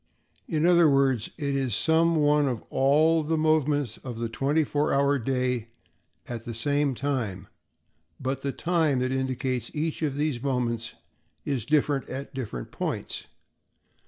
[0.47, 4.91] In other words, it is some one of all the moments of the twenty four
[4.91, 5.67] hour day
[6.27, 7.47] at the same time,
[8.19, 10.93] but the time that indicates each of these moments
[11.45, 13.25] is different at different points.